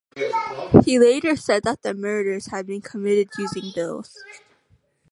He 0.83 0.97
later 0.97 1.35
said 1.35 1.61
that 1.61 1.83
the 1.83 1.93
murders 1.93 2.47
had 2.47 2.65
been 2.65 2.81
committed 2.81 3.29
using 3.37 3.71
bills. 3.75 4.15